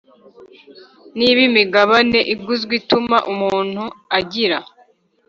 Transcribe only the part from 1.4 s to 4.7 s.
imigabane iguzwe ituma umuntu agira